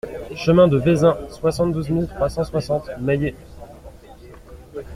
Chemin 0.35 0.67
de 0.67 0.77
Vezin, 0.79 1.15
soixante-douze 1.29 1.91
mille 1.91 2.07
trois 2.07 2.27
cent 2.27 2.43
soixante 2.43 2.89
Mayet 2.99 3.35